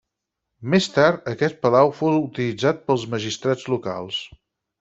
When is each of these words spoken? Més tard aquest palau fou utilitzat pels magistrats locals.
Més 0.73 0.87
tard 0.95 1.29
aquest 1.33 1.59
palau 1.67 1.93
fou 1.99 2.17
utilitzat 2.23 2.83
pels 2.89 3.07
magistrats 3.15 3.73
locals. 3.75 4.19